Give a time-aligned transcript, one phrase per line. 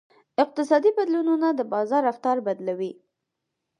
[0.43, 2.91] اقتصادي بدلونونه د بازار رفتار بدلوي.